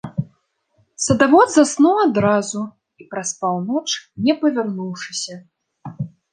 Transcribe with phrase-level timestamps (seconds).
[1.07, 2.63] Садавод заснуў адразу
[3.03, 3.87] і праспаў ноч,
[4.25, 5.35] не павярнуўшыся.